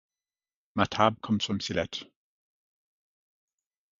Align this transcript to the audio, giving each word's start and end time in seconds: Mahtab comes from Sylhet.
Mahtab 0.75 1.21
comes 1.21 1.45
from 1.45 1.59
Sylhet. 1.59 2.09